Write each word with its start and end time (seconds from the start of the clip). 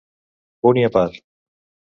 Punt 0.67 0.81
i 0.85 0.87
a 0.89 0.91
part. 0.97 1.23